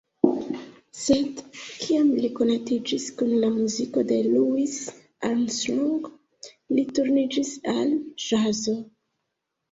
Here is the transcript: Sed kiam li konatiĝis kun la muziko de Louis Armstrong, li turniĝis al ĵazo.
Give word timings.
Sed 0.99 1.41
kiam 1.57 2.07
li 2.21 2.29
konatiĝis 2.37 3.03
kun 3.19 3.35
la 3.43 3.49
muziko 3.57 4.03
de 4.11 4.17
Louis 4.27 4.77
Armstrong, 5.27 6.07
li 6.79 6.85
turniĝis 7.01 7.53
al 7.75 7.93
ĵazo. 8.25 8.75